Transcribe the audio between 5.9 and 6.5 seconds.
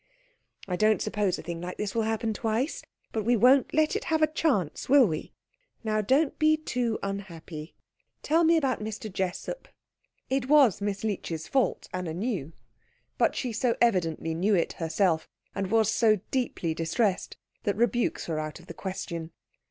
don't